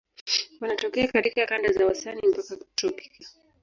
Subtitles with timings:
[0.61, 3.27] Wanatokea katika kanda za wastani mpaka tropiki.